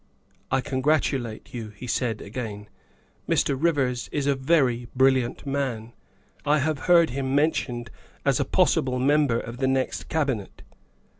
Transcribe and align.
""I 0.51 0.61
congratulate 0.61 1.53
you," 1.53 1.69
he 1.75 1.85
said 1.85 2.21
again," 2.23 2.69
Mr. 3.29 3.55
Rivers 3.55 4.09
is 4.11 4.25
a 4.25 4.33
very 4.33 4.87
brilliant 4.95 5.45
man. 5.45 5.93
I 6.43 6.57
have 6.57 6.79
heard 6.89 7.11
him 7.11 7.35
mentioned 7.35 7.91
as 8.25 8.39
a 8.39 8.45
possible 8.45 8.97
member 8.97 9.39
of 9.39 9.57
the 9.57 9.67
next 9.67 10.09
Cabinet. 10.09 10.63